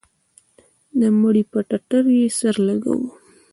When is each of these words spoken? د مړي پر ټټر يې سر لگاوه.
د 0.99 1.01
مړي 1.19 1.43
پر 1.51 1.61
ټټر 1.69 2.03
يې 2.17 2.27
سر 2.37 2.55
لگاوه. 2.67 3.09